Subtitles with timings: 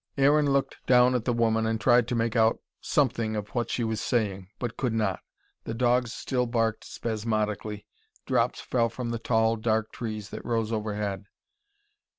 [0.17, 3.83] Aaron looked down at the woman and tried to make out something of what she
[3.83, 5.19] was saying, but could not.
[5.65, 7.85] The dogs still barked spasmodically,
[8.25, 11.25] drops fell from the tall, dark trees that rose overhead.